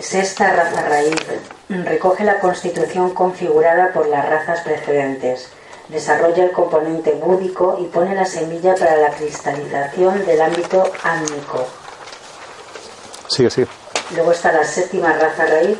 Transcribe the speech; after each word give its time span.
Sexta 0.00 0.52
raza 0.52 0.82
raíz. 0.88 1.14
Recoge 1.68 2.24
la 2.24 2.38
constitución 2.38 3.12
configurada 3.12 3.92
por 3.92 4.06
las 4.06 4.26
razas 4.26 4.60
precedentes. 4.60 5.48
Desarrolla 5.88 6.44
el 6.44 6.52
componente 6.52 7.12
búdico 7.12 7.76
y 7.80 7.84
pone 7.86 8.14
la 8.14 8.24
semilla 8.24 8.74
para 8.76 8.96
la 8.96 9.10
cristalización 9.10 10.24
del 10.24 10.40
ámbito 10.40 10.90
ámnico. 11.02 11.66
Sigue, 13.28 13.50
sigue. 13.50 13.66
Luego 14.14 14.32
está 14.32 14.52
la 14.52 14.64
séptima 14.64 15.12
raza 15.12 15.44
raíz. 15.44 15.76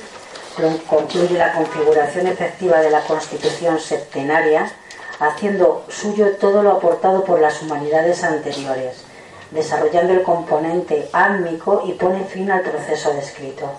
Concluye 0.89 1.39
la 1.39 1.53
configuración 1.53 2.27
efectiva 2.27 2.81
de 2.81 2.91
la 2.91 3.03
constitución 3.03 3.79
septenaria, 3.79 4.71
haciendo 5.19 5.85
suyo 5.89 6.37
todo 6.37 6.63
lo 6.63 6.73
aportado 6.73 7.25
por 7.25 7.41
las 7.41 7.63
humanidades 7.63 8.25
anteriores, 8.25 9.05
desarrollando 9.51 10.13
el 10.13 10.23
componente 10.23 11.09
álmico 11.13 11.83
y 11.87 11.93
pone 11.93 12.25
fin 12.25 12.51
al 12.51 12.63
proceso 12.63 13.13
descrito 13.15 13.71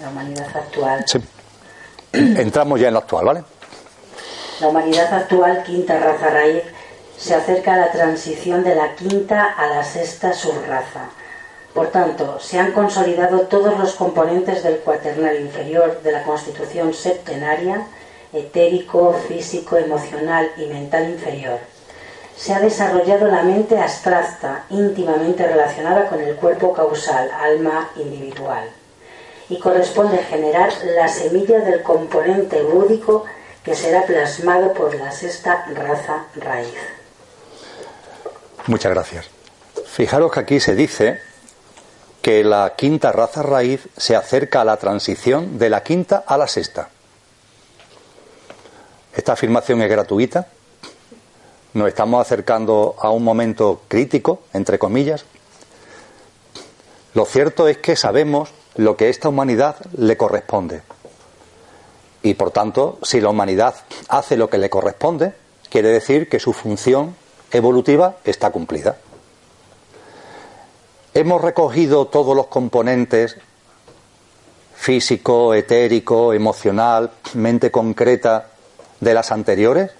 la 0.00 0.08
humanidad 0.10 0.48
actual. 0.54 1.04
Sí. 1.06 1.18
Entramos 2.12 2.80
ya 2.80 2.88
en 2.88 2.94
lo 2.94 3.00
actual, 3.00 3.24
¿vale? 3.24 3.44
La 4.60 4.68
humanidad 4.68 5.12
actual, 5.12 5.62
quinta 5.64 5.98
raza 5.98 6.28
raíz, 6.28 6.62
se 7.16 7.34
acerca 7.34 7.74
a 7.74 7.78
la 7.78 7.90
transición 7.90 8.62
de 8.64 8.74
la 8.74 8.94
quinta 8.94 9.44
a 9.44 9.66
la 9.68 9.84
sexta 9.84 10.32
subraza. 10.32 11.10
Por 11.74 11.88
tanto, 11.88 12.38
se 12.40 12.58
han 12.58 12.72
consolidado 12.72 13.42
todos 13.42 13.78
los 13.78 13.94
componentes 13.94 14.62
del 14.62 14.78
cuaternal 14.78 15.38
inferior 15.40 16.00
de 16.02 16.12
la 16.12 16.22
constitución 16.22 16.94
septenaria, 16.94 17.86
etérico, 18.36 19.12
físico, 19.28 19.76
emocional 19.76 20.50
y 20.56 20.66
mental 20.66 21.10
inferior. 21.10 21.58
Se 22.36 22.52
ha 22.52 22.60
desarrollado 22.60 23.28
la 23.28 23.42
mente 23.42 23.78
abstracta, 23.78 24.64
íntimamente 24.70 25.46
relacionada 25.46 26.08
con 26.08 26.20
el 26.20 26.36
cuerpo 26.36 26.72
causal, 26.72 27.30
alma 27.30 27.90
individual 27.96 28.68
y 29.48 29.58
corresponde 29.58 30.18
generar 30.18 30.72
la 30.96 31.08
semilla 31.08 31.60
del 31.60 31.82
componente 31.82 32.62
búdico 32.62 33.24
que 33.64 33.74
será 33.74 34.04
plasmado 34.04 34.72
por 34.72 34.94
la 34.94 35.10
sexta 35.12 35.66
raza 35.74 36.26
raíz. 36.36 36.74
Muchas 38.66 38.92
gracias. 38.92 39.30
Fijaros 39.86 40.32
que 40.32 40.40
aquí 40.40 40.60
se 40.60 40.74
dice 40.74 41.20
que 42.22 42.42
la 42.42 42.74
quinta 42.76 43.12
raza 43.12 43.42
raíz 43.42 43.88
se 43.96 44.16
acerca 44.16 44.62
a 44.62 44.64
la 44.64 44.76
transición 44.76 45.58
de 45.58 45.70
la 45.70 45.82
quinta 45.82 46.24
a 46.26 46.36
la 46.36 46.48
sexta. 46.48 46.88
Esta 49.16 49.32
afirmación 49.32 49.80
es 49.80 49.88
gratuita. 49.88 50.46
Nos 51.72 51.88
estamos 51.88 52.20
acercando 52.20 52.94
a 52.98 53.08
un 53.10 53.24
momento 53.24 53.80
crítico, 53.88 54.42
entre 54.52 54.78
comillas. 54.78 55.24
Lo 57.14 57.24
cierto 57.24 57.66
es 57.66 57.78
que 57.78 57.96
sabemos 57.96 58.50
lo 58.74 58.94
que 58.98 59.06
a 59.06 59.08
esta 59.08 59.30
humanidad 59.30 59.76
le 59.96 60.18
corresponde. 60.18 60.82
Y 62.22 62.34
por 62.34 62.50
tanto, 62.50 62.98
si 63.02 63.22
la 63.22 63.30
humanidad 63.30 63.74
hace 64.08 64.36
lo 64.36 64.50
que 64.50 64.58
le 64.58 64.68
corresponde, 64.68 65.32
quiere 65.70 65.88
decir 65.88 66.28
que 66.28 66.38
su 66.38 66.52
función 66.52 67.16
evolutiva 67.52 68.16
está 68.24 68.50
cumplida. 68.50 68.98
Hemos 71.14 71.40
recogido 71.40 72.08
todos 72.08 72.36
los 72.36 72.48
componentes 72.48 73.38
físico, 74.74 75.54
etérico, 75.54 76.34
emocional, 76.34 77.12
mente 77.32 77.70
concreta 77.70 78.50
de 79.00 79.14
las 79.14 79.32
anteriores? 79.32 79.90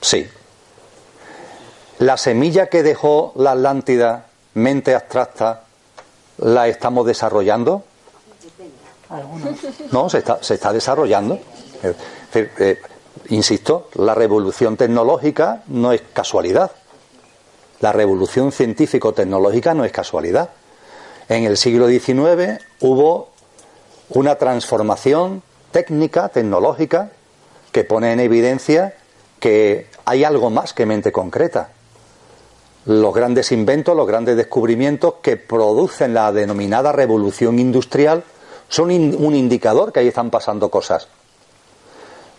Sí. 0.00 0.26
La 1.98 2.16
semilla 2.16 2.68
que 2.68 2.82
dejó 2.82 3.32
la 3.36 3.52
Atlántida, 3.52 4.26
mente 4.54 4.94
abstracta, 4.94 5.62
la 6.38 6.68
estamos 6.68 7.06
desarrollando? 7.06 7.84
No, 9.92 10.10
se 10.10 10.18
está, 10.18 10.42
se 10.42 10.54
está 10.54 10.72
desarrollando. 10.72 11.38
Eh, 12.34 12.78
insisto, 13.28 13.88
la 13.94 14.14
revolución 14.14 14.76
tecnológica 14.76 15.62
no 15.68 15.92
es 15.92 16.02
casualidad. 16.12 16.72
La 17.80 17.92
revolución 17.92 18.52
científico-tecnológica 18.52 19.74
no 19.74 19.84
es 19.84 19.92
casualidad. 19.92 20.50
En 21.28 21.44
el 21.44 21.56
siglo 21.56 21.88
XIX 21.88 22.60
hubo 22.80 23.28
una 24.10 24.36
transformación 24.36 25.42
técnica, 25.72 26.28
tecnológica, 26.28 27.10
que 27.76 27.84
pone 27.84 28.10
en 28.10 28.20
evidencia 28.20 28.94
que 29.38 29.88
hay 30.06 30.24
algo 30.24 30.48
más 30.48 30.72
que 30.72 30.86
mente 30.86 31.12
concreta 31.12 31.68
los 32.86 33.14
grandes 33.14 33.52
inventos, 33.52 33.94
los 33.94 34.06
grandes 34.06 34.34
descubrimientos 34.34 35.16
que 35.20 35.36
producen 35.36 36.14
la 36.14 36.32
denominada 36.32 36.90
revolución 36.90 37.58
industrial 37.58 38.24
son 38.70 38.90
un 38.90 39.34
indicador 39.34 39.92
que 39.92 40.00
ahí 40.00 40.08
están 40.08 40.30
pasando 40.30 40.70
cosas. 40.70 41.08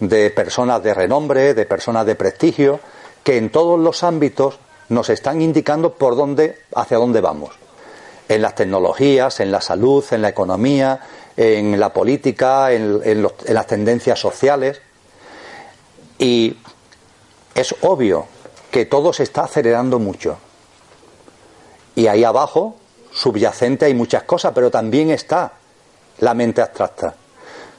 de 0.00 0.30
personas 0.30 0.82
de 0.82 0.94
renombre, 0.94 1.52
de 1.52 1.66
personas 1.66 2.06
de 2.06 2.14
prestigio, 2.14 2.80
que 3.24 3.38
en 3.38 3.50
todos 3.50 3.80
los 3.80 4.04
ámbitos 4.04 4.58
nos 4.90 5.08
están 5.08 5.42
indicando 5.42 5.94
por 5.94 6.14
dónde, 6.14 6.60
hacia 6.74 6.98
dónde 6.98 7.20
vamos. 7.20 7.54
En 8.28 8.42
las 8.42 8.54
tecnologías, 8.54 9.40
en 9.40 9.50
la 9.50 9.60
salud, 9.60 10.04
en 10.10 10.22
la 10.22 10.28
economía, 10.28 11.00
en 11.36 11.80
la 11.80 11.92
política, 11.92 12.72
en, 12.72 13.00
en 13.04 13.54
las 13.54 13.66
tendencias 13.66 14.20
sociales. 14.20 14.80
Y 16.18 16.56
es 17.54 17.74
obvio 17.80 18.26
que 18.70 18.86
todo 18.86 19.12
se 19.12 19.24
está 19.24 19.44
acelerando 19.44 19.98
mucho. 19.98 20.38
Y 21.94 22.06
ahí 22.06 22.24
abajo, 22.24 22.76
subyacente, 23.12 23.86
hay 23.86 23.94
muchas 23.94 24.24
cosas, 24.24 24.52
pero 24.54 24.70
también 24.70 25.10
está 25.10 25.52
la 26.18 26.34
mente 26.34 26.60
abstracta. 26.60 27.14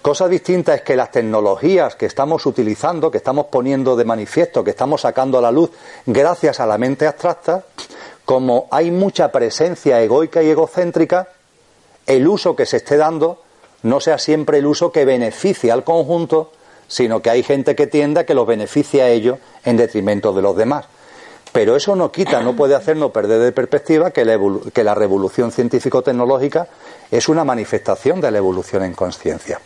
Cosa 0.05 0.27
distinta 0.27 0.75
es 0.75 0.83
que 0.83 0.95
las 0.95 1.09
tecnologías 1.09 1.95
que 1.95 2.05
estamos 2.05 2.45
utilizando, 2.45 3.09
que 3.09 3.17
estamos 3.17 3.47
poniendo 3.47 3.95
de 3.95 4.05
manifiesto, 4.05 4.63
que 4.63 4.69
estamos 4.69 5.01
sacando 5.01 5.39
a 5.39 5.41
la 5.41 5.51
luz 5.51 5.71
gracias 6.05 6.59
a 6.59 6.67
la 6.67 6.77
mente 6.77 7.07
abstracta, 7.07 7.63
como 8.23 8.67
hay 8.69 8.91
mucha 8.91 9.31
presencia 9.31 9.99
egoica 10.03 10.43
y 10.43 10.49
egocéntrica, 10.51 11.29
el 12.05 12.27
uso 12.27 12.55
que 12.55 12.67
se 12.67 12.77
esté 12.77 12.97
dando 12.97 13.41
no 13.81 13.99
sea 13.99 14.19
siempre 14.19 14.59
el 14.59 14.67
uso 14.67 14.91
que 14.91 15.05
beneficie 15.05 15.71
al 15.71 15.83
conjunto, 15.83 16.51
sino 16.87 17.23
que 17.23 17.31
hay 17.31 17.41
gente 17.41 17.75
que 17.75 17.87
tienda 17.87 18.27
que 18.27 18.35
los 18.35 18.45
beneficie 18.45 19.01
a 19.01 19.09
ellos 19.09 19.39
en 19.63 19.75
detrimento 19.75 20.33
de 20.33 20.43
los 20.43 20.55
demás. 20.55 20.85
Pero 21.51 21.75
eso 21.75 21.95
no 21.95 22.11
quita, 22.11 22.41
no 22.41 22.55
puede 22.55 22.75
hacernos 22.75 23.09
perder 23.09 23.39
de 23.39 23.51
perspectiva 23.51 24.11
que 24.11 24.23
la, 24.23 24.37
que 24.71 24.83
la 24.83 24.93
revolución 24.93 25.51
científico-tecnológica 25.51 26.67
es 27.09 27.27
una 27.27 27.43
manifestación 27.43 28.21
de 28.21 28.29
la 28.29 28.37
evolución 28.37 28.83
en 28.83 28.93
conciencia. 28.93 29.59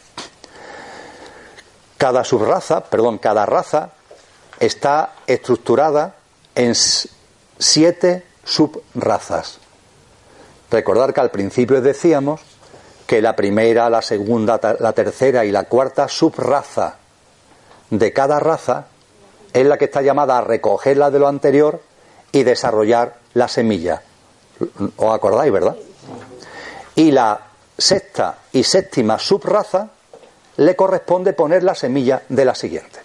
Cada 1.99 2.23
subraza, 2.23 2.85
perdón, 2.85 3.17
cada 3.17 3.45
raza 3.45 3.89
está 4.57 5.15
estructurada 5.27 6.15
en 6.55 6.73
siete 6.73 8.23
subrazas. 8.45 9.59
Recordar 10.71 11.13
que 11.13 11.19
al 11.19 11.29
principio 11.29 11.81
decíamos 11.81 12.39
que 13.05 13.21
la 13.21 13.35
primera, 13.35 13.89
la 13.89 14.01
segunda, 14.01 14.61
la 14.79 14.93
tercera 14.93 15.43
y 15.43 15.51
la 15.51 15.65
cuarta 15.65 16.07
subraza 16.07 16.95
de 17.89 18.13
cada 18.13 18.39
raza 18.39 18.85
es 19.51 19.65
la 19.65 19.77
que 19.77 19.85
está 19.85 20.01
llamada 20.01 20.37
a 20.37 20.41
recoger 20.41 20.95
la 20.95 21.11
de 21.11 21.19
lo 21.19 21.27
anterior 21.27 21.81
y 22.31 22.43
desarrollar 22.43 23.17
la 23.33 23.49
semilla. 23.49 24.03
¿Os 24.95 25.13
acordáis, 25.13 25.51
verdad? 25.51 25.75
Y 26.95 27.11
la 27.11 27.41
sexta 27.77 28.37
y 28.53 28.63
séptima 28.63 29.19
subraza 29.19 29.89
le 30.59 30.75
corresponde 30.75 31.31
poner 31.31 31.63
la 31.63 31.73
semilla 31.73 32.23
de 32.27 32.43
la 32.43 32.53
siguiente. 32.53 32.99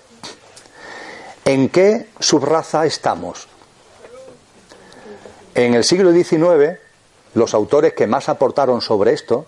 ¿En 1.45 1.69
qué 1.69 2.09
subraza 2.19 2.85
estamos? 2.85 3.47
En 5.55 5.75
el 5.75 5.85
siglo 5.85 6.13
XIX, 6.13 6.81
los 7.35 7.55
autores 7.55 7.93
que 7.93 8.09
más 8.09 8.29
aportaron 8.29 8.81
sobre 8.81 9.13
esto 9.13 9.47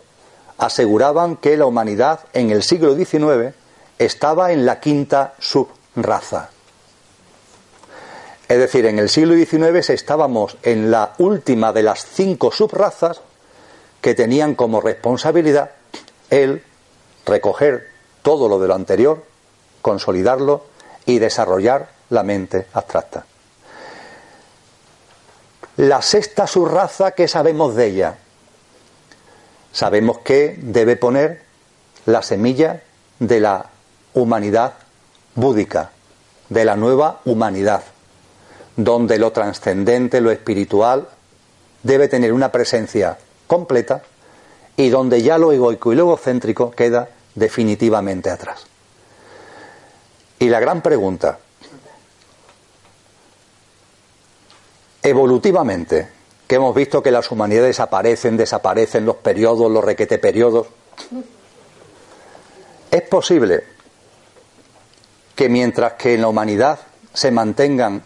aseguraban 0.57 1.37
que 1.37 1.57
la 1.57 1.67
humanidad 1.67 2.21
en 2.33 2.51
el 2.51 2.63
siglo 2.63 2.95
XIX 2.95 3.57
estaba 3.99 4.53
en 4.53 4.67
la 4.67 4.79
quinta 4.79 5.35
subraza. 5.41 6.51
Es 8.49 8.59
decir, 8.59 8.87
en 8.87 9.01
el 9.01 9.09
siglo 9.09 9.35
XIX 9.35 9.91
estábamos 9.91 10.57
en 10.63 10.93
la 10.93 11.15
última 11.19 11.73
de 11.73 11.83
las 11.83 12.07
cinco 12.07 12.53
subrazas 12.53 13.21
que 14.01 14.15
tenían 14.15 14.55
como 14.55 14.81
responsabilidad 14.81 15.73
el 16.31 16.63
recoger 17.25 17.96
todo 18.27 18.49
lo 18.49 18.59
de 18.59 18.67
lo 18.67 18.75
anterior, 18.75 19.23
consolidarlo 19.81 20.65
y 21.05 21.21
desarrollar 21.21 21.91
la 22.11 22.25
mente 22.25 22.67
abstracta. 22.73 23.25
La 25.77 26.03
sexta 26.03 26.49
subraza, 26.49 27.13
¿qué 27.13 27.29
sabemos 27.29 27.77
de 27.77 27.87
ella? 27.87 28.19
Sabemos 29.71 30.19
que 30.25 30.59
debe 30.61 30.97
poner 30.97 31.45
la 32.07 32.21
semilla 32.21 32.83
de 33.21 33.39
la 33.39 33.67
humanidad 34.15 34.73
búdica, 35.37 35.93
de 36.49 36.65
la 36.65 36.75
nueva 36.75 37.21
humanidad, 37.27 37.85
donde 38.75 39.21
lo 39.21 39.31
trascendente, 39.31 40.21
lo 40.21 40.33
espiritual, 40.33 41.07
debe 41.85 42.09
tener 42.09 42.33
una 42.33 42.51
presencia 42.51 43.19
completa 43.47 44.03
y 44.77 44.89
donde 44.89 45.23
ya 45.23 45.39
lo 45.39 45.53
egoico 45.53 45.93
y 45.93 45.95
lo 45.95 46.03
egocéntrico 46.03 46.73
queda 46.73 47.11
definitivamente 47.37 48.31
atrás. 48.31 48.67
Y 50.41 50.49
la 50.49 50.59
gran 50.59 50.83
pregunta, 50.83 51.39
evolutivamente, 55.03 56.09
que 56.49 56.57
hemos 56.57 56.75
visto 56.75 57.03
que 57.03 57.13
las 57.13 57.31
humanidades 57.31 57.79
aparecen, 57.79 58.37
desaparecen, 58.37 59.07
los 59.07 59.17
periodos, 59.17 59.71
los 59.71 59.85
requete 59.85 60.19
periodos, 60.19 60.67
¿es 62.91 63.03
posible 63.03 63.65
que 65.37 65.49
mientras 65.49 65.93
que 65.93 66.15
en 66.15 66.23
la 66.23 66.29
humanidad 66.29 66.81
se 67.13 67.31
mantengan, 67.31 68.03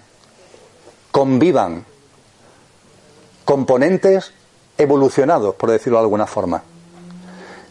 convivan 1.10 1.86
componentes 3.44 4.32
evolucionados, 4.78 5.54
por 5.56 5.70
decirlo 5.70 5.98
de 5.98 6.04
alguna 6.04 6.26
forma. 6.26 6.62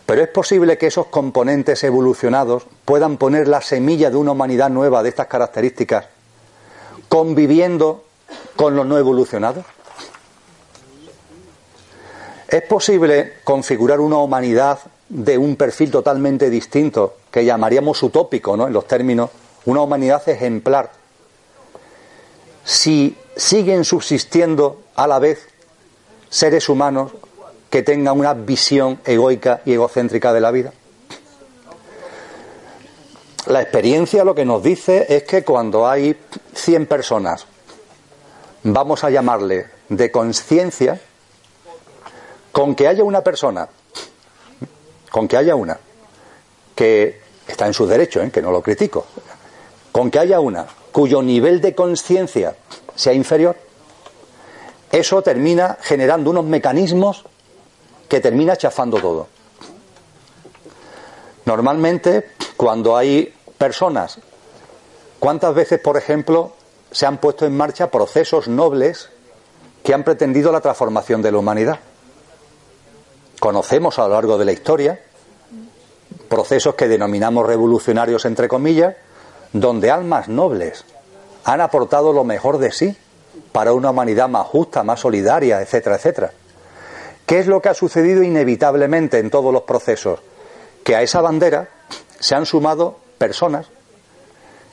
Pero 0.10 0.24
es 0.24 0.30
posible 0.30 0.80
que 0.80 0.88
esos 0.88 1.06
componentes 1.06 1.84
evolucionados 1.84 2.66
puedan 2.84 3.18
poner 3.18 3.48
la 3.48 3.62
semilla 3.62 4.10
de 4.10 4.16
una 4.16 4.32
humanidad 4.32 4.72
nueva 4.72 5.04
de 5.04 5.10
estas 5.10 5.28
características, 5.28 6.06
conviviendo 7.08 8.06
con 8.56 8.76
los 8.76 8.88
no 8.88 8.98
evolucionados. 8.98 9.64
¿Es 12.48 12.64
posible 12.64 13.34
configurar 13.44 14.00
una 14.00 14.18
humanidad 14.18 14.80
de 15.10 15.38
un 15.38 15.56
perfil 15.56 15.92
totalmente 15.92 16.50
distinto, 16.50 17.18
que 17.30 17.46
llamaríamos 17.46 18.02
utópico, 18.02 18.58
¿no? 18.58 18.66
En 18.66 18.74
los 18.74 18.88
términos 18.88 19.30
una 19.66 19.82
humanidad 19.82 20.28
ejemplar, 20.28 20.90
si 22.64 23.16
siguen 23.36 23.86
subsistiendo 23.86 24.82
a 24.96 25.06
la 25.06 25.20
vez 25.20 25.50
seres 26.32 26.68
humanos 26.68 27.12
que 27.70 27.84
tengan 27.84 28.20
una 28.20 28.34
visión 28.34 29.00
egoica 29.06 29.62
y 29.66 29.74
egocéntrica 29.74 30.34
de 30.34 30.42
la 30.42 30.52
vida? 30.52 30.74
La 33.48 33.62
experiencia 33.62 34.24
lo 34.24 34.36
que 34.36 34.46
nos 34.46 34.62
dice 34.62 35.06
es 35.10 35.24
que 35.24 35.44
cuando 35.44 35.88
hay 35.88 36.16
100 36.54 36.86
personas, 36.86 37.46
vamos 38.64 39.04
a 39.04 39.10
llamarle 39.10 39.68
de 39.90 40.12
conciencia, 40.12 41.00
con 42.52 42.76
que 42.76 42.88
haya 42.88 43.04
una 43.04 43.22
persona, 43.22 43.68
con 45.12 45.28
que 45.28 45.38
haya 45.38 45.56
una, 45.56 45.80
que 46.76 47.22
está 47.48 47.66
en 47.66 47.74
su 47.74 47.88
derecho, 47.88 48.22
¿eh? 48.22 48.30
que 48.32 48.42
no 48.42 48.52
lo 48.52 48.62
critico, 48.62 49.06
con 49.92 50.12
que 50.12 50.20
haya 50.20 50.40
una 50.40 50.68
cuyo 50.92 51.22
nivel 51.22 51.62
de 51.62 51.76
conciencia 51.76 52.56
sea 52.96 53.14
inferior, 53.14 53.56
eso 54.92 55.22
termina 55.22 55.78
generando 55.82 56.32
unos 56.32 56.46
mecanismos 56.46 57.26
que 58.10 58.20
termina 58.20 58.58
chafando 58.58 58.98
todo. 59.00 59.28
Normalmente, 61.46 62.32
cuando 62.58 62.98
hay 62.98 63.34
personas, 63.58 64.20
¿cuántas 65.20 65.54
veces, 65.56 65.80
por 65.80 65.96
ejemplo, 65.96 66.54
se 66.92 67.06
han 67.06 67.18
puesto 67.20 67.46
en 67.46 67.56
marcha 67.56 67.90
procesos 67.90 68.48
nobles 68.48 69.10
que 69.84 69.94
han 69.94 70.04
pretendido 70.04 70.52
la 70.52 70.60
transformación 70.60 71.22
de 71.22 71.32
la 71.32 71.38
humanidad? 71.38 71.80
Conocemos 73.40 73.98
a 74.00 74.08
lo 74.08 74.16
largo 74.16 74.38
de 74.38 74.46
la 74.46 74.52
historia 74.52 75.00
procesos 76.28 76.76
que 76.76 76.88
denominamos 76.88 77.46
revolucionarios, 77.46 78.26
entre 78.26 78.48
comillas, 78.48 78.96
donde 79.52 79.90
almas 79.90 80.28
nobles 80.28 80.86
han 81.44 81.62
aportado 81.62 82.14
lo 82.14 82.24
mejor 82.24 82.60
de 82.60 82.72
sí 82.72 82.96
para 83.52 83.74
una 83.74 83.90
humanidad 83.90 84.30
más 84.30 84.46
justa, 84.46 84.84
más 84.84 85.00
solidaria, 85.00 85.62
etcétera, 85.62 85.96
etcétera. 85.96 86.32
¿Qué 87.30 87.38
es 87.38 87.46
lo 87.46 87.62
que 87.62 87.70
ha 87.70 87.76
sucedido 87.76 88.24
inevitablemente 88.24 89.20
en 89.20 89.30
todos 89.30 89.54
los 89.54 89.62
procesos? 89.62 90.20
Que 90.84 90.96
a 90.96 91.04
esa 91.04 91.22
bandera 91.22 91.70
se 92.20 92.34
han 92.34 92.48
sumado 92.48 92.98
personas 93.20 93.68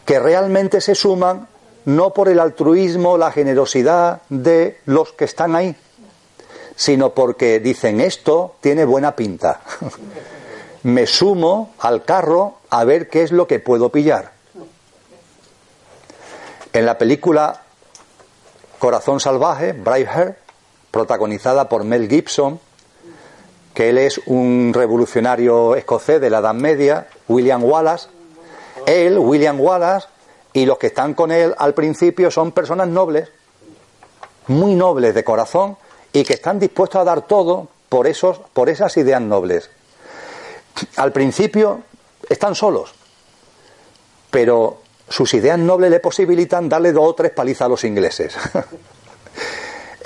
que 0.07 0.19
realmente 0.19 0.81
se 0.81 0.95
suman 0.95 1.49
no 1.85 2.15
por 2.15 2.31
el 2.31 2.41
altruismo, 2.41 3.19
la 3.19 3.31
generosidad 3.31 4.23
de 4.31 4.81
los 4.87 5.13
que 5.13 5.27
están 5.27 5.55
ahí, 5.55 5.77
sino 6.75 7.11
porque 7.13 7.61
dicen 7.61 8.01
esto 8.01 8.55
tiene 8.63 8.87
buena 8.87 9.15
pinta. 9.15 9.61
Me 10.83 11.07
sumo 11.07 11.75
al 11.81 12.05
carro 12.05 12.61
a 12.71 12.85
ver 12.85 13.11
qué 13.11 13.23
es 13.23 13.33
lo 13.33 13.47
que 13.47 13.59
puedo 13.59 13.91
pillar. 13.91 14.33
En 16.73 16.87
la 16.87 16.97
película 16.97 17.65
Corazón 18.79 19.21
Salvaje, 19.21 19.73
Braveheart, 19.75 20.46
protagonizada 20.97 21.69
por 21.69 21.85
Mel 21.85 22.09
Gibson, 22.09 22.59
que 23.75 23.91
él 23.91 23.99
es 23.99 24.19
un 24.25 24.73
revolucionario 24.73 25.77
escocés 25.77 26.23
de 26.23 26.31
la 26.31 26.39
Edad 26.39 26.55
Media, 26.55 27.07
William 27.29 27.63
Wallace, 27.63 28.09
él, 28.87 29.19
William 29.19 29.61
Wallace, 29.61 30.09
y 30.55 30.65
los 30.65 30.79
que 30.79 30.87
están 30.87 31.13
con 31.13 31.33
él 31.33 31.55
al 31.59 31.75
principio 31.75 32.31
son 32.31 32.51
personas 32.53 32.89
nobles, 32.89 33.29
muy 34.47 34.75
nobles 34.75 35.15
de 35.15 35.23
corazón 35.23 35.77
y 36.15 36.25
que 36.25 36.33
están 36.33 36.59
dispuestos 36.59 36.99
a 36.99 37.05
dar 37.05 37.27
todo 37.27 37.69
por, 37.91 38.07
esos, 38.07 38.39
por 38.55 38.71
esas 38.71 38.97
ideas 38.97 39.21
nobles. 39.21 39.69
Al 40.97 41.13
principio 41.13 41.83
están 42.27 42.55
solos, 42.55 42.95
pero 44.31 44.79
sus 45.11 45.35
ideas 45.35 45.59
nobles 45.59 45.91
le 45.91 46.01
posibilitan 46.01 46.71
darle 46.71 46.93
dos 46.93 47.05
o 47.07 47.15
tres 47.15 47.33
palizas 47.33 47.67
a 47.67 47.69
los 47.69 47.85
ingleses. 47.85 48.35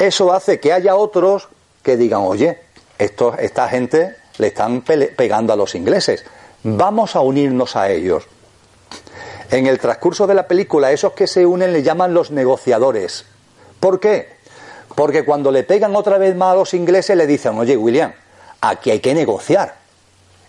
Eso 0.01 0.33
hace 0.33 0.59
que 0.59 0.73
haya 0.73 0.97
otros 0.97 1.49
que 1.83 1.99
digan, 1.99 2.23
oye, 2.23 2.59
esta 2.99 3.69
gente 3.69 4.17
le 4.39 4.47
están 4.47 4.81
pegando 4.81 5.53
a 5.53 5.57
los 5.57 5.75
ingleses, 5.75 6.25
vamos 6.63 7.17
a 7.17 7.21
unirnos 7.21 7.77
a 7.77 7.91
ellos. 7.91 8.25
En 9.51 9.67
el 9.67 9.79
transcurso 9.79 10.27
de 10.27 10.33
la 10.33 10.49
película, 10.49 10.91
esos 10.91 11.13
que 11.13 11.27
se 11.27 11.45
unen 11.45 11.75
le 11.75 11.83
llaman 11.83 12.15
los 12.15 12.31
negociadores. 12.31 13.27
¿Por 13.79 14.01
qué? 14.01 14.29
Porque 14.95 15.23
cuando 15.23 15.53
le 15.53 15.65
pegan 15.65 15.95
otra 15.95 16.17
vez 16.17 16.35
más 16.35 16.53
a 16.53 16.57
los 16.57 16.73
ingleses 16.73 17.15
le 17.15 17.27
dicen, 17.27 17.59
oye 17.59 17.77
William, 17.77 18.15
aquí 18.63 18.91
hay 18.91 19.01
que 19.01 19.15
negociar. 19.15 19.77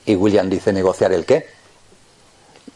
Y 0.05 0.15
William 0.15 0.50
dice, 0.50 0.72
¿negociar 0.72 1.12
el 1.12 1.25
qué? 1.25 1.46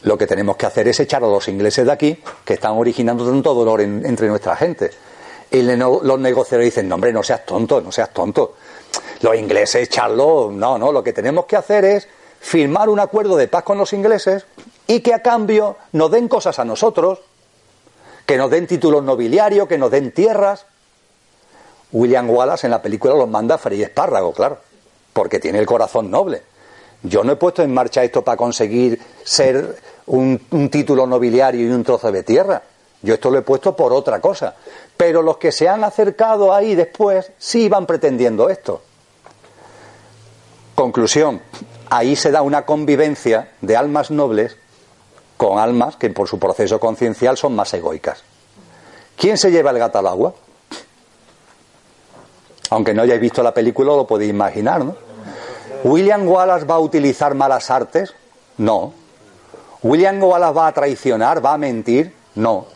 Lo 0.02 0.18
que 0.18 0.26
tenemos 0.26 0.58
que 0.58 0.66
hacer 0.66 0.88
es 0.88 1.00
echar 1.00 1.24
a 1.24 1.26
los 1.26 1.48
ingleses 1.48 1.86
de 1.86 1.92
aquí, 1.92 2.22
que 2.44 2.52
están 2.52 2.72
originando 2.72 3.24
tanto 3.24 3.54
dolor 3.54 3.80
entre 3.80 4.28
nuestra 4.28 4.56
gente. 4.56 4.90
Y 5.50 5.62
los 5.62 6.18
negociadores 6.20 6.66
dicen, 6.66 6.88
no 6.88 6.96
hombre, 6.96 7.12
no 7.12 7.22
seas 7.22 7.46
tonto, 7.46 7.80
no 7.80 7.92
seas 7.92 8.10
tonto. 8.12 8.56
Los 9.20 9.36
ingleses 9.36 9.82
echarlo, 9.88 10.50
no, 10.52 10.78
no, 10.78 10.92
lo 10.92 11.02
que 11.02 11.12
tenemos 11.12 11.46
que 11.46 11.56
hacer 11.56 11.84
es 11.84 12.08
firmar 12.40 12.88
un 12.88 13.00
acuerdo 13.00 13.36
de 13.36 13.48
paz 13.48 13.62
con 13.64 13.78
los 13.78 13.92
ingleses 13.92 14.44
y 14.86 15.00
que 15.00 15.14
a 15.14 15.22
cambio 15.22 15.76
nos 15.92 16.10
den 16.10 16.28
cosas 16.28 16.58
a 16.58 16.64
nosotros, 16.64 17.20
que 18.24 18.36
nos 18.36 18.50
den 18.50 18.66
títulos 18.66 19.02
nobiliarios, 19.02 19.68
que 19.68 19.78
nos 19.78 19.90
den 19.90 20.12
tierras. 20.12 20.66
William 21.92 22.28
Wallace 22.28 22.66
en 22.66 22.72
la 22.72 22.82
película 22.82 23.14
los 23.14 23.28
manda 23.28 23.54
a 23.54 23.58
Frey 23.58 23.82
Espárrago, 23.82 24.32
claro, 24.32 24.58
porque 25.12 25.38
tiene 25.38 25.58
el 25.58 25.66
corazón 25.66 26.10
noble. 26.10 26.42
Yo 27.02 27.22
no 27.24 27.32
he 27.32 27.36
puesto 27.36 27.62
en 27.62 27.72
marcha 27.72 28.02
esto 28.02 28.22
para 28.22 28.36
conseguir 28.36 29.00
ser 29.22 29.76
un, 30.06 30.38
título 30.70 31.06
nobiliario 31.06 31.66
y 31.66 31.70
un 31.70 31.84
trozo 31.84 32.10
de 32.10 32.22
tierra. 32.22 32.62
Yo 33.06 33.14
esto 33.14 33.30
lo 33.30 33.38
he 33.38 33.42
puesto 33.42 33.76
por 33.76 33.92
otra 33.92 34.20
cosa. 34.20 34.56
Pero 34.96 35.22
los 35.22 35.36
que 35.36 35.52
se 35.52 35.68
han 35.68 35.84
acercado 35.84 36.52
ahí 36.52 36.74
después 36.74 37.30
sí 37.38 37.68
van 37.68 37.86
pretendiendo 37.86 38.50
esto. 38.50 38.82
Conclusión, 40.74 41.40
ahí 41.88 42.16
se 42.16 42.32
da 42.32 42.42
una 42.42 42.66
convivencia 42.66 43.52
de 43.60 43.76
almas 43.76 44.10
nobles 44.10 44.56
con 45.36 45.60
almas 45.60 45.94
que 45.94 46.10
por 46.10 46.26
su 46.26 46.40
proceso 46.40 46.80
conciencial 46.80 47.36
son 47.36 47.54
más 47.54 47.72
egoicas. 47.74 48.24
¿Quién 49.16 49.38
se 49.38 49.52
lleva 49.52 49.70
el 49.70 49.78
gato 49.78 50.00
al 50.00 50.08
agua? 50.08 50.34
Aunque 52.70 52.92
no 52.92 53.02
hayáis 53.02 53.20
visto 53.20 53.40
la 53.40 53.54
película, 53.54 53.94
lo 53.94 54.04
podéis 54.04 54.30
imaginar, 54.30 54.84
¿no? 54.84 54.96
¿William 55.84 56.26
Wallace 56.26 56.66
va 56.66 56.74
a 56.74 56.80
utilizar 56.80 57.34
malas 57.34 57.70
artes? 57.70 58.12
No. 58.58 58.92
¿William 59.84 60.20
Wallace 60.20 60.54
va 60.54 60.66
a 60.66 60.72
traicionar? 60.72 61.44
¿Va 61.44 61.52
a 61.52 61.58
mentir? 61.58 62.12
No. 62.34 62.66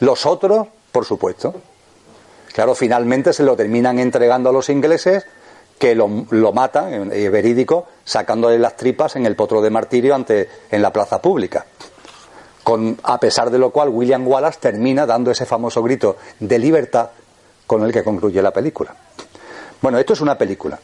¿Los 0.00 0.26
otros? 0.26 0.68
Por 0.92 1.04
supuesto. 1.04 1.54
Claro, 2.52 2.74
finalmente 2.74 3.32
se 3.32 3.44
lo 3.44 3.56
terminan 3.56 3.98
entregando 3.98 4.50
a 4.50 4.52
los 4.52 4.68
ingleses 4.68 5.26
que 5.78 5.94
lo, 5.94 6.08
matan, 6.52 7.10
eh, 7.12 7.30
verídico, 7.30 7.86
sacándole 8.04 8.58
las 8.58 8.76
tripas 8.76 9.16
en 9.16 9.24
el 9.24 9.34
potro 9.34 9.62
de 9.62 9.70
martirio 9.70 10.14
ante, 10.14 10.48
en 10.70 10.82
la 10.82 10.92
plaza 10.92 11.22
pública. 11.22 11.64
Con, 12.62 12.98
a 13.02 13.18
pesar 13.18 13.50
de 13.50 13.58
lo 13.58 13.70
cual, 13.70 13.88
William 13.88 14.26
Wallace 14.28 14.58
termina 14.60 15.06
dando 15.06 15.30
ese 15.30 15.46
famoso 15.46 15.82
grito 15.82 16.16
de 16.38 16.58
libertad 16.58 17.10
con 17.66 17.82
el 17.82 17.92
que 17.92 18.04
concluye 18.04 18.42
la 18.42 18.50
película. 18.50 18.94
Bueno, 19.80 19.98
esto 19.98 20.12
es 20.12 20.20
una 20.20 20.36
película, 20.36 20.78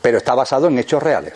pero 0.00 0.18
está 0.18 0.34
basado 0.36 0.68
en 0.68 0.78
hechos 0.78 1.02
reales. 1.02 1.34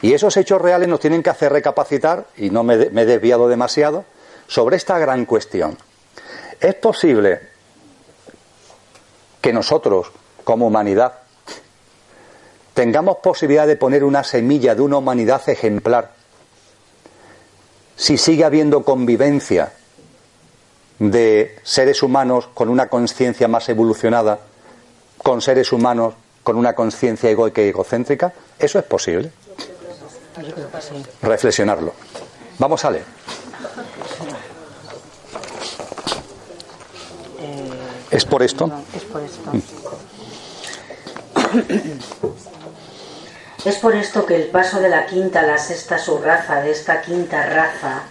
Y 0.00 0.14
esos 0.14 0.34
hechos 0.38 0.62
reales 0.62 0.88
nos 0.88 1.00
tienen 1.00 1.22
que 1.22 1.28
hacer 1.28 1.52
recapacitar, 1.52 2.26
y 2.38 2.48
no 2.48 2.62
me, 2.62 2.88
me 2.90 3.02
he 3.02 3.06
desviado 3.06 3.48
demasiado, 3.48 4.06
sobre 4.46 4.76
esta 4.76 4.98
gran 4.98 5.26
cuestión. 5.26 5.76
¿Es 6.60 6.74
posible 6.74 7.40
que 9.40 9.52
nosotros, 9.52 10.12
como 10.44 10.66
humanidad, 10.66 11.14
tengamos 12.74 13.18
posibilidad 13.18 13.66
de 13.66 13.76
poner 13.76 14.04
una 14.04 14.22
semilla 14.22 14.74
de 14.74 14.82
una 14.82 14.98
humanidad 14.98 15.42
ejemplar 15.48 16.12
si 17.96 18.16
sigue 18.16 18.44
habiendo 18.44 18.84
convivencia 18.84 19.72
de 20.98 21.58
seres 21.62 22.02
humanos 22.02 22.48
con 22.52 22.68
una 22.68 22.88
conciencia 22.88 23.48
más 23.48 23.68
evolucionada, 23.68 24.38
con 25.18 25.40
seres 25.40 25.72
humanos 25.72 26.14
con 26.42 26.56
una 26.56 26.74
conciencia 26.74 27.30
egoica 27.30 27.62
y 27.62 27.68
egocéntrica? 27.68 28.32
¿Eso 28.58 28.78
es 28.78 28.84
posible? 28.84 29.30
Reflexionarlo. 31.22 31.92
Vamos 32.58 32.84
a 32.84 32.90
leer. 32.90 33.04
¿Es 38.10 38.24
por 38.24 38.42
esto? 38.42 38.70
es 38.94 39.04
por 39.04 39.22
esto. 39.22 39.52
Es 43.64 43.76
por 43.76 43.94
esto 43.94 44.24
que 44.24 44.36
el 44.36 44.48
paso 44.48 44.80
de 44.80 44.88
la 44.88 45.04
quinta 45.06 45.40
a 45.40 45.42
la 45.42 45.58
sexta 45.58 45.98
subraza 45.98 46.62
de 46.62 46.70
esta 46.70 47.02
quinta 47.02 47.44
raza, 47.44 48.02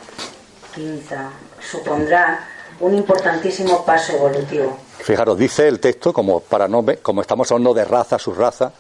quinta, 0.75 1.31
supondrá 1.59 2.47
un 2.79 2.93
importantísimo 2.95 3.83
paso 3.83 4.13
evolutivo. 4.13 4.77
Fijaros, 4.99 5.37
dice 5.37 5.67
el 5.67 5.79
texto, 5.79 6.13
como, 6.13 6.39
para 6.39 6.67
no, 6.67 6.85
como 7.01 7.21
estamos 7.21 7.51
hablando 7.51 7.73
de 7.73 7.83
raza, 7.83 8.19
subraza, 8.19 8.71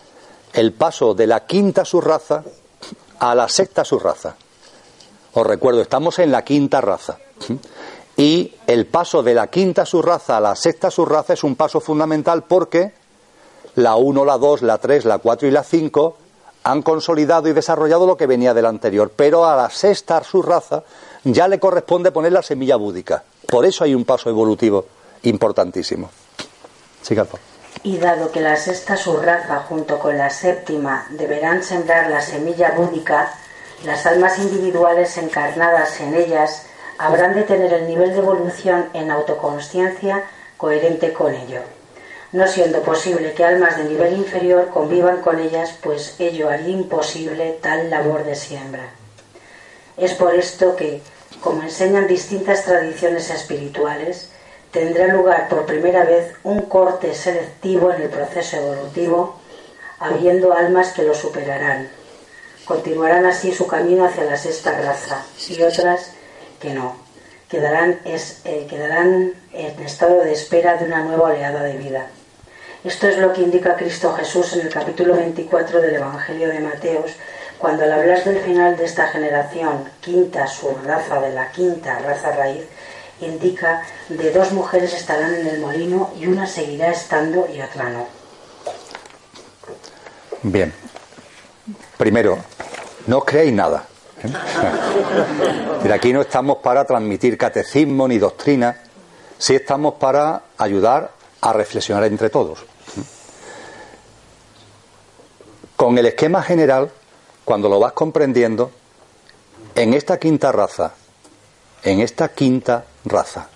el 0.53 0.73
paso 0.73 1.15
de 1.15 1.25
la 1.25 1.45
quinta 1.45 1.83
subraza 1.85 2.43
a 3.19 3.35
la 3.35 3.49
sexta 3.49 3.83
subraza. 3.83 4.35
Os 5.33 5.47
recuerdo, 5.47 5.81
estamos 5.81 6.19
en 6.19 6.31
la 6.31 6.43
quinta 6.43 6.81
raza. 6.81 7.17
Y 8.19 8.53
el 8.67 8.85
paso 8.85 9.23
de 9.23 9.33
la 9.33 9.47
quinta 9.47 9.85
subraza 9.85 10.35
a 10.35 10.41
la 10.41 10.53
sexta 10.53 10.91
subraza 10.91 11.31
es 11.31 11.43
un 11.45 11.55
paso 11.55 11.79
fundamental 11.79 12.43
porque 12.43 12.91
la 13.75 13.95
1, 13.95 14.25
la 14.25 14.37
2, 14.37 14.61
la 14.63 14.77
3, 14.77 15.05
la 15.05 15.19
4 15.19 15.47
y 15.47 15.51
la 15.51 15.63
5 15.63 16.17
han 16.65 16.81
consolidado 16.81 17.47
y 17.47 17.53
desarrollado 17.53 18.05
lo 18.05 18.17
que 18.17 18.27
venía 18.27 18.53
del 18.53 18.65
anterior, 18.65 19.13
pero 19.15 19.45
a 19.45 19.55
la 19.55 19.69
sexta 19.69 20.21
subraza 20.21 20.83
ya 21.23 21.47
le 21.47 21.61
corresponde 21.61 22.11
poner 22.11 22.33
la 22.33 22.41
semilla 22.41 22.75
búdica. 22.75 23.23
Por 23.47 23.65
eso 23.65 23.85
hay 23.85 23.95
un 23.95 24.03
paso 24.03 24.29
evolutivo 24.29 24.83
importantísimo. 25.23 26.09
Siga, 27.01 27.25
Y 27.83 27.99
dado 27.99 28.33
que 28.33 28.41
la 28.41 28.57
sexta 28.57 28.97
subraza 28.97 29.59
junto 29.69 29.97
con 29.97 30.17
la 30.17 30.29
séptima 30.29 31.07
deberán 31.11 31.63
sembrar 31.63 32.09
la 32.09 32.19
semilla 32.19 32.71
búdica, 32.71 33.33
las 33.85 34.05
almas 34.05 34.37
individuales 34.39 35.17
encarnadas 35.17 36.01
en 36.01 36.15
ellas 36.15 36.65
habrán 36.99 37.33
de 37.33 37.41
tener 37.43 37.73
el 37.73 37.87
nivel 37.87 38.11
de 38.11 38.19
evolución 38.19 38.89
en 38.93 39.09
autoconsciencia 39.09 40.23
coherente 40.57 41.11
con 41.11 41.33
ello 41.33 41.61
no 42.31 42.47
siendo 42.47 42.81
posible 42.83 43.33
que 43.33 43.43
almas 43.43 43.77
de 43.77 43.85
nivel 43.85 44.13
inferior 44.13 44.69
convivan 44.69 45.21
con 45.21 45.39
ellas, 45.39 45.73
pues 45.81 46.15
ello 46.19 46.49
haría 46.49 46.69
imposible 46.69 47.57
tal 47.61 47.89
labor 47.89 48.23
de 48.23 48.35
siembra. 48.35 48.91
Es 49.97 50.13
por 50.13 50.35
esto 50.35 50.75
que, 50.75 51.01
como 51.41 51.63
enseñan 51.63 52.07
distintas 52.07 52.65
tradiciones 52.65 53.29
espirituales, 53.31 54.29
tendrá 54.71 55.07
lugar 55.07 55.49
por 55.49 55.65
primera 55.65 56.03
vez 56.03 56.33
un 56.43 56.61
corte 56.63 57.15
selectivo 57.15 57.91
en 57.91 58.03
el 58.03 58.09
proceso 58.09 58.57
evolutivo, 58.57 59.39
habiendo 59.99 60.53
almas 60.53 60.93
que 60.93 61.03
lo 61.03 61.15
superarán. 61.15 61.89
Continuarán 62.65 63.25
así 63.25 63.51
su 63.51 63.65
camino 63.65 64.05
hacia 64.05 64.25
la 64.25 64.37
sexta 64.37 64.79
raza 64.79 65.25
y 65.47 65.59
otras 65.63 66.11
que 66.59 66.73
no. 66.73 66.95
Quedarán, 67.49 67.99
eh, 68.05 68.67
quedarán 68.69 69.33
en 69.53 69.83
estado 69.83 70.23
de 70.23 70.33
espera 70.33 70.77
de 70.77 70.85
una 70.85 71.03
nueva 71.03 71.29
oleada 71.29 71.63
de 71.63 71.77
vida. 71.77 72.07
Esto 72.83 73.07
es 73.07 73.17
lo 73.17 73.33
que 73.33 73.41
indica 73.41 73.75
Cristo 73.75 74.13
Jesús 74.13 74.53
en 74.53 74.61
el 74.61 74.69
capítulo 74.69 75.15
24 75.15 75.81
del 75.81 75.95
Evangelio 75.95 76.47
de 76.47 76.59
Mateos, 76.59 77.11
cuando 77.57 77.83
al 77.83 77.91
hablar 77.91 78.23
del 78.23 78.39
final 78.39 78.77
de 78.77 78.85
esta 78.85 79.07
generación, 79.07 79.89
quinta 79.99 80.47
subraza 80.47 81.19
de 81.19 81.33
la 81.33 81.51
quinta 81.51 81.99
raza 81.99 82.31
raíz, 82.31 82.63
indica 83.19 83.83
de 84.07 84.31
dos 84.31 84.53
mujeres 84.53 84.93
estarán 84.93 85.35
en 85.35 85.47
el 85.47 85.59
molino 85.59 86.11
y 86.17 86.27
una 86.27 86.47
seguirá 86.47 86.89
estando 86.91 87.49
y 87.53 87.61
otra 87.61 87.89
no. 87.89 88.07
Bien. 90.43 90.73
Primero, 91.97 92.39
no 93.07 93.21
creéis 93.25 93.51
nada. 93.51 93.88
¿Eh? 94.23 95.93
aquí 95.93 96.13
no 96.13 96.21
estamos 96.21 96.57
para 96.57 96.85
transmitir 96.85 97.37
catecismo 97.37 98.07
ni 98.07 98.17
doctrina, 98.17 98.77
sí 99.37 99.55
estamos 99.55 99.95
para 99.95 100.43
ayudar 100.57 101.11
a 101.41 101.53
reflexionar 101.53 102.03
entre 102.05 102.29
todos. 102.29 102.59
Con 105.75 105.97
el 105.97 106.05
esquema 106.05 106.43
general, 106.43 106.91
cuando 107.45 107.69
lo 107.69 107.79
vas 107.79 107.93
comprendiendo, 107.93 108.71
en 109.75 109.93
esta 109.93 110.19
quinta 110.19 110.51
raza, 110.51 110.93
en 111.83 112.01
esta 112.01 112.29
quinta 112.29 112.85
raza, 113.05 113.47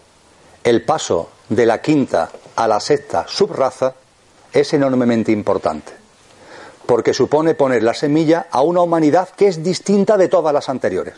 el 0.63 0.83
paso 0.83 1.29
de 1.49 1.65
la 1.65 1.81
quinta 1.81 2.29
a 2.55 2.67
la 2.67 2.79
sexta 2.79 3.25
subraza 3.27 3.93
es 4.53 4.73
enormemente 4.73 5.31
importante, 5.31 5.91
porque 6.85 7.13
supone 7.13 7.55
poner 7.55 7.83
la 7.83 7.93
semilla 7.93 8.47
a 8.51 8.61
una 8.61 8.81
humanidad 8.81 9.29
que 9.29 9.47
es 9.47 9.63
distinta 9.63 10.17
de 10.17 10.27
todas 10.27 10.53
las 10.53 10.69
anteriores. 10.69 11.13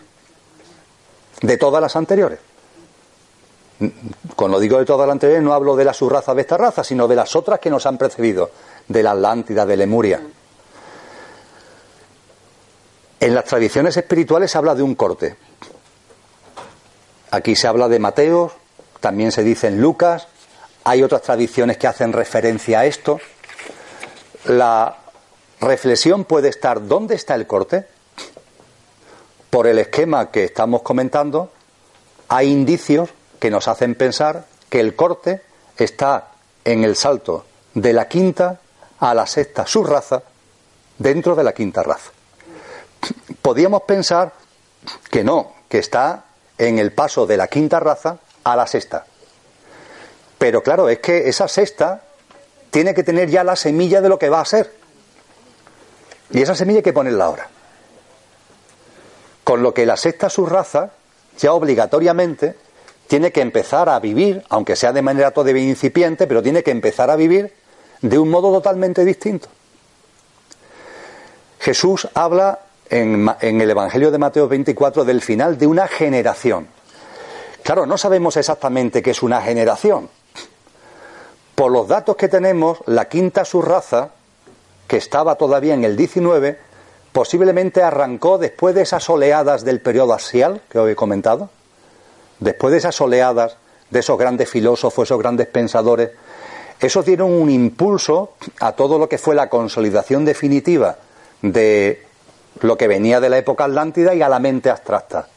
De 1.41 1.57
todas 1.57 1.81
las 1.81 1.95
anteriores. 1.95 2.39
Cuando 4.35 4.59
digo 4.59 4.77
de 4.77 4.85
todas 4.85 5.07
las 5.07 5.13
anteriores 5.13 5.43
no 5.43 5.53
hablo 5.53 5.75
de 5.75 5.83
la 5.83 5.93
subraza 5.93 6.33
de 6.33 6.41
esta 6.41 6.57
raza, 6.57 6.83
sino 6.83 7.07
de 7.07 7.15
las 7.15 7.35
otras 7.35 7.59
que 7.59 7.69
nos 7.69 7.85
han 7.85 7.97
precedido, 7.97 8.51
de 8.87 9.03
la 9.03 9.11
Atlántida, 9.11 9.65
de 9.65 9.77
Lemuria. 9.77 10.21
En 13.19 13.33
las 13.33 13.45
tradiciones 13.45 13.97
espirituales 13.97 14.51
se 14.51 14.57
habla 14.57 14.75
de 14.75 14.83
un 14.83 14.95
corte. 14.95 15.35
Aquí 17.31 17.55
se 17.55 17.67
habla 17.67 17.87
de 17.89 17.99
Mateo, 17.99 18.51
también 18.99 19.31
se 19.31 19.43
dice 19.43 19.67
en 19.67 19.81
Lucas, 19.81 20.27
hay 20.83 21.01
otras 21.01 21.23
tradiciones 21.23 21.77
que 21.77 21.87
hacen 21.87 22.13
referencia 22.13 22.81
a 22.81 22.85
esto. 22.85 23.19
La 24.45 25.04
reflexión 25.59 26.25
puede 26.25 26.49
estar, 26.49 26.87
¿dónde 26.87 27.15
está 27.15 27.35
el 27.35 27.47
corte? 27.47 27.87
Por 29.49 29.67
el 29.67 29.79
esquema 29.79 30.31
que 30.31 30.43
estamos 30.43 30.81
comentando, 30.81 31.51
hay 32.27 32.51
indicios 32.51 33.09
que 33.39 33.49
nos 33.49 33.67
hacen 33.67 33.95
pensar 33.95 34.45
que 34.69 34.79
el 34.79 34.95
corte 34.95 35.41
está 35.77 36.31
en 36.63 36.83
el 36.83 36.95
salto 36.95 37.45
de 37.73 37.93
la 37.93 38.07
quinta 38.07 38.59
a 38.99 39.13
la 39.13 39.27
sexta 39.27 39.67
subraza 39.67 40.23
dentro 40.97 41.35
de 41.35 41.43
la 41.43 41.53
quinta 41.53 41.83
raza. 41.83 42.11
Podríamos 43.41 43.83
pensar 43.83 44.33
que 45.11 45.23
no, 45.23 45.53
que 45.69 45.79
está 45.79 46.25
en 46.57 46.79
el 46.79 46.93
paso 46.93 47.25
de 47.25 47.37
la 47.37 47.47
quinta 47.47 47.79
raza 47.79 48.17
a 48.43 48.55
la 48.55 48.65
sexta. 48.67 49.05
Pero 50.37 50.63
claro, 50.63 50.89
es 50.89 50.99
que 50.99 51.29
esa 51.29 51.47
sexta 51.47 52.03
tiene 52.71 52.93
que 52.93 53.03
tener 53.03 53.29
ya 53.29 53.43
la 53.43 53.55
semilla 53.55 54.01
de 54.01 54.09
lo 54.09 54.19
que 54.19 54.29
va 54.29 54.41
a 54.41 54.45
ser. 54.45 54.73
Y 56.35 56.41
esa 56.41 56.53
semilla 56.53 56.79
hay 56.79 56.83
que 56.83 56.91
ponerla 56.91 57.23
ahora. 57.23 57.47
Con 59.45 59.63
lo 59.63 59.73
que 59.73 59.85
la 59.85 59.95
sexta 59.95 60.29
subraza 60.29 60.91
ya 61.37 61.53
obligatoriamente 61.53 62.57
tiene 63.07 63.31
que 63.31 63.39
empezar 63.39 63.87
a 63.87 63.97
vivir, 64.01 64.43
aunque 64.49 64.75
sea 64.75 64.91
de 64.91 65.01
manera 65.01 65.31
todavía 65.31 65.63
incipiente, 65.63 66.27
pero 66.27 66.43
tiene 66.43 66.61
que 66.61 66.71
empezar 66.71 67.09
a 67.09 67.15
vivir 67.15 67.53
de 68.01 68.19
un 68.19 68.29
modo 68.29 68.51
totalmente 68.51 69.05
distinto. 69.05 69.47
Jesús 71.61 72.09
habla 72.13 72.59
en, 72.89 73.29
el 73.39 73.71
Evangelio 73.71 74.11
de 74.11 74.17
Mateo 74.17 74.49
24 74.49 75.05
del 75.05 75.21
final 75.21 75.57
de 75.57 75.67
una 75.67 75.87
generación. 75.87 76.67
Claro, 77.63 77.85
no 77.85 77.97
sabemos 77.97 78.35
exactamente 78.35 79.01
qué 79.01 79.11
es 79.11 79.23
una 79.23 79.41
generación. 79.41 80.09
Por 81.55 81.71
los 81.71 81.87
datos 81.87 82.17
que 82.17 82.27
tenemos, 82.27 82.79
la 82.87 83.07
quinta 83.07 83.45
subraza, 83.45 84.09
que 84.87 84.97
estaba 84.97 85.35
todavía 85.35 85.73
en 85.73 85.83
el 85.83 85.95
19, 85.95 86.57
posiblemente 87.11 87.81
arrancó 87.81 88.37
después 88.37 88.75
de 88.75 88.81
esas 88.81 89.09
oleadas 89.09 89.63
del 89.63 89.81
periodo 89.81 90.13
axial 90.13 90.61
que 90.69 90.79
os 90.79 90.89
he 90.89 90.95
comentado, 90.95 91.49
después 92.39 92.71
de 92.71 92.79
esas 92.79 92.99
oleadas 93.01 93.57
de 93.89 93.99
esos 93.99 94.17
grandes 94.17 94.49
filósofos, 94.49 95.07
esos 95.07 95.19
grandes 95.19 95.47
pensadores, 95.47 96.11
esos 96.79 97.05
dieron 97.05 97.31
un 97.31 97.49
impulso 97.49 98.33
a 98.59 98.73
todo 98.73 98.99
lo 98.99 99.07
que 99.07 99.17
fue 99.17 99.35
la 99.35 99.49
consolidación 99.49 100.25
definitiva 100.25 100.97
de 101.41 102.03
lo 102.61 102.77
que 102.77 102.87
venía 102.87 103.19
de 103.19 103.29
la 103.29 103.37
época 103.37 103.65
atlántida 103.65 104.13
y 104.13 104.21
a 104.21 104.29
la 104.29 104.39
mente 104.39 104.69
abstracta. 104.69 105.27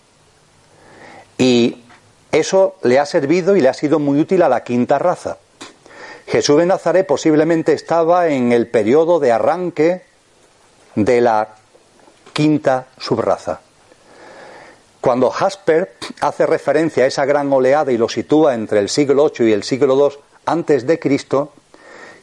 Y 1.37 1.85
eso 2.33 2.77
le 2.83 2.99
ha 2.99 3.07
servido 3.07 3.57
y 3.57 3.61
le 3.61 3.69
ha 3.69 3.75
sido 3.75 3.99
muy 3.99 4.21
útil 4.21 4.43
a 4.43 4.49
la 4.49 4.65
quinta 4.65 4.99
raza. 4.99 5.39
Jesús 6.29 6.59
de 6.59 6.67
Nazaret 6.67 7.07
posiblemente 7.07 7.73
estaba 7.73 8.29
en 8.29 8.53
el 8.53 8.67
periodo 8.67 9.19
de 9.19 9.33
arranque 9.33 10.03
de 10.95 11.23
la 11.23 11.55
quinta 12.35 12.87
subraza. 12.99 13.61
Cuando 15.01 15.31
Jasper 15.31 15.95
hace 16.21 16.45
referencia 16.45 17.05
a 17.05 17.07
esa 17.07 17.25
gran 17.25 17.51
oleada 17.51 17.93
y 17.93 17.97
lo 17.97 18.11
sitúa 18.11 18.55
entre 18.55 18.81
el 18.81 18.91
siglo 18.91 19.31
VIII 19.31 19.49
y 19.49 19.53
el 19.53 19.63
siglo 19.63 19.97
II 19.97 20.19
antes 20.45 20.87
de 20.87 20.99
Cristo, 20.99 21.53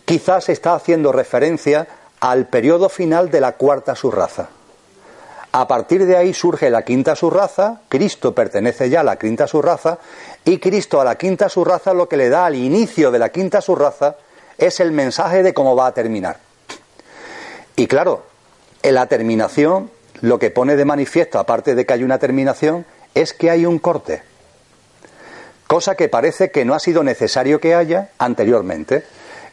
quizás 0.05 0.49
está 0.49 0.75
haciendo 0.75 1.11
referencia 1.11 1.87
al 2.19 2.45
periodo 2.45 2.89
final 2.89 3.31
de 3.31 3.41
la 3.41 3.53
cuarta 3.53 3.95
subraza. 3.95 4.49
A 5.51 5.67
partir 5.67 6.05
de 6.05 6.17
ahí 6.17 6.33
surge 6.33 6.69
la 6.69 6.83
quinta 6.83 7.15
subraza, 7.15 7.81
Cristo 7.87 8.35
pertenece 8.35 8.89
ya 8.89 8.99
a 8.99 9.03
la 9.03 9.17
quinta 9.17 9.47
subraza, 9.47 9.99
y 10.45 10.59
Cristo 10.59 11.01
a 11.01 11.03
la 11.03 11.15
quinta 11.15 11.49
subraza 11.49 11.93
lo 11.93 12.07
que 12.07 12.17
le 12.17 12.29
da 12.29 12.45
al 12.45 12.55
inicio 12.55 13.11
de 13.11 13.19
la 13.19 13.29
quinta 13.29 13.61
subraza 13.61 14.15
es 14.57 14.79
el 14.79 14.91
mensaje 14.91 15.41
de 15.41 15.53
cómo 15.53 15.75
va 15.75 15.87
a 15.87 15.93
terminar. 15.93 16.37
Y 17.75 17.87
claro, 17.87 18.23
en 18.83 18.93
la 18.93 19.07
terminación 19.07 19.89
lo 20.21 20.39
que 20.39 20.51
pone 20.51 20.75
de 20.75 20.85
manifiesto, 20.85 21.39
aparte 21.39 21.75
de 21.75 21.85
que 21.85 21.93
hay 21.93 22.03
una 22.03 22.19
terminación, 22.19 22.85
es 23.15 23.33
que 23.33 23.49
hay 23.49 23.65
un 23.65 23.79
corte. 23.79 24.21
Cosa 25.67 25.95
que 25.95 26.09
parece 26.09 26.51
que 26.51 26.63
no 26.63 26.75
ha 26.75 26.79
sido 26.79 27.03
necesario 27.03 27.59
que 27.59 27.73
haya 27.73 28.11
anteriormente. 28.19 29.03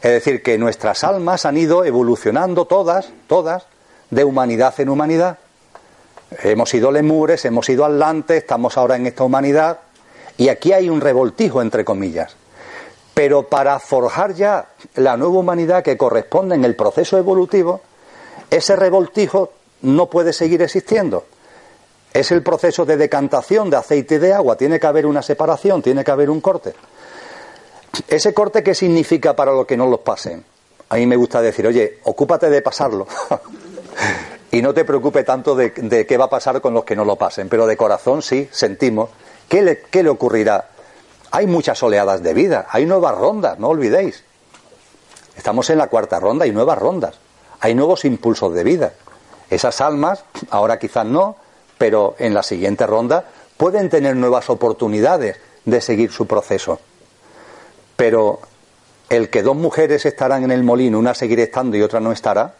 Es 0.01 0.11
decir, 0.11 0.43
que 0.43 0.57
nuestras 0.57 1.03
almas 1.03 1.45
han 1.45 1.57
ido 1.57 1.85
evolucionando 1.85 2.65
todas, 2.65 3.09
todas, 3.27 3.65
de 4.11 4.23
humanidad 4.23 4.73
en 4.79 4.89
humanidad. 4.89 5.39
Hemos 6.43 6.69
sido 6.69 6.91
lemures, 6.91 7.45
hemos 7.45 7.65
sido 7.65 7.83
atlantes, 7.83 8.37
estamos 8.37 8.77
ahora 8.77 8.95
en 8.95 9.07
esta 9.07 9.23
humanidad 9.23 9.79
y 10.43 10.49
aquí 10.49 10.73
hay 10.73 10.89
un 10.89 10.99
revoltijo 10.99 11.61
entre 11.61 11.85
comillas. 11.85 12.35
Pero 13.13 13.47
para 13.47 13.79
forjar 13.79 14.33
ya 14.33 14.71
la 14.95 15.15
nueva 15.15 15.39
humanidad 15.39 15.81
que 15.81 15.95
corresponde 15.95 16.55
en 16.55 16.65
el 16.65 16.75
proceso 16.75 17.17
evolutivo, 17.17 17.79
ese 18.49 18.75
revoltijo 18.75 19.53
no 19.83 20.09
puede 20.09 20.33
seguir 20.33 20.61
existiendo. 20.61 21.23
Es 22.11 22.29
el 22.33 22.43
proceso 22.43 22.83
de 22.83 22.97
decantación 22.97 23.69
de 23.69 23.77
aceite 23.77 24.15
y 24.15 24.17
de 24.17 24.33
agua, 24.33 24.57
tiene 24.57 24.81
que 24.81 24.87
haber 24.87 25.05
una 25.05 25.21
separación, 25.21 25.81
tiene 25.81 26.03
que 26.03 26.11
haber 26.11 26.29
un 26.29 26.41
corte. 26.41 26.73
¿Ese 28.09 28.33
corte 28.33 28.61
qué 28.61 28.75
significa 28.75 29.33
para 29.37 29.53
los 29.53 29.65
que 29.65 29.77
no 29.77 29.87
los 29.87 30.01
pasen? 30.01 30.43
A 30.89 30.97
mí 30.97 31.05
me 31.05 31.15
gusta 31.15 31.41
decir, 31.41 31.65
oye, 31.65 31.99
ocúpate 32.03 32.49
de 32.49 32.61
pasarlo. 32.61 33.07
y 34.51 34.61
no 34.61 34.73
te 34.73 34.83
preocupes 34.83 35.23
tanto 35.23 35.55
de, 35.55 35.71
qué 35.71 36.17
va 36.17 36.25
a 36.25 36.29
pasar 36.29 36.59
con 36.59 36.73
los 36.73 36.83
que 36.83 36.97
no 36.97 37.05
lo 37.05 37.15
pasen, 37.15 37.47
pero 37.47 37.65
de 37.65 37.77
corazón 37.77 38.21
sí, 38.21 38.49
sentimos. 38.51 39.09
¿Qué 39.49 39.61
le, 39.61 39.81
¿Qué 39.81 40.03
le 40.03 40.09
ocurrirá? 40.09 40.69
Hay 41.31 41.47
muchas 41.47 41.81
oleadas 41.81 42.21
de 42.21 42.33
vida, 42.33 42.67
hay 42.69 42.85
nuevas 42.85 43.17
rondas, 43.17 43.57
no 43.59 43.69
olvidéis. 43.69 44.23
Estamos 45.35 45.69
en 45.69 45.79
la 45.79 45.87
cuarta 45.87 46.19
ronda, 46.19 46.45
hay 46.45 46.51
nuevas 46.51 46.77
rondas, 46.77 47.15
hay 47.59 47.73
nuevos 47.73 48.05
impulsos 48.05 48.53
de 48.53 48.63
vida. 48.63 48.93
Esas 49.49 49.81
almas, 49.81 50.25
ahora 50.49 50.77
quizás 50.77 51.05
no, 51.05 51.37
pero 51.77 52.15
en 52.19 52.33
la 52.33 52.43
siguiente 52.43 52.85
ronda 52.85 53.25
pueden 53.57 53.89
tener 53.89 54.15
nuevas 54.15 54.49
oportunidades 54.49 55.37
de 55.65 55.81
seguir 55.81 56.11
su 56.11 56.27
proceso. 56.27 56.79
Pero 57.95 58.39
el 59.09 59.29
que 59.29 59.43
dos 59.43 59.55
mujeres 59.55 60.05
estarán 60.05 60.43
en 60.43 60.51
el 60.51 60.63
molino, 60.63 60.99
una 60.99 61.13
seguirá 61.13 61.43
estando 61.43 61.77
y 61.77 61.81
otra 61.81 61.99
no 61.99 62.11
estará, 62.11 62.55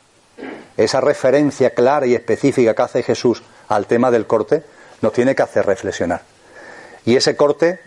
esa 0.78 1.02
referencia 1.02 1.72
clara 1.72 2.06
y 2.06 2.16
específica 2.16 2.74
que 2.74 2.82
hace 2.82 3.04
Jesús 3.04 3.44
al 3.68 3.86
tema 3.86 4.12
del 4.12 4.26
corte, 4.26 4.64
nos 5.02 5.14
tiene 5.14 5.36
que 5.36 5.44
hacer 5.44 5.66
reflexionar. 5.66 6.33
Y 7.06 7.16
ese 7.16 7.36
corte, 7.36 7.80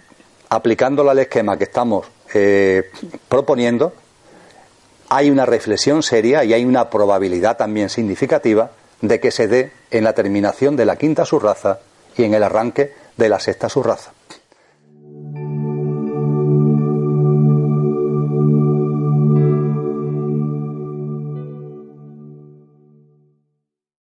aplicándolo 0.49 1.11
al 1.11 1.19
esquema 1.19 1.57
que 1.57 1.65
estamos 1.65 2.07
eh, 2.35 2.91
proponiendo, 3.29 3.93
hay 5.09 5.31
una 5.31 5.47
reflexión 5.47 6.03
seria 6.03 6.45
y 6.45 6.53
hay 6.53 6.65
una 6.65 6.91
probabilidad 6.91 7.57
también 7.57 7.89
significativa 7.89 8.73
de 9.01 9.21
que 9.21 9.31
se 9.31 9.49
dé 9.49 9.73
en 9.91 10.05
la 10.05 10.15
terminación 10.15 10.77
de 10.77 10.85
la 10.85 10.97
quinta 10.97 11.25
subraza 11.25 11.81
y 12.17 12.25
en 12.25 12.35
el 12.35 12.43
arranque 12.43 12.93
de 13.17 13.29
la 13.29 13.41
sexta 13.41 13.69
subraza. 13.69 14.13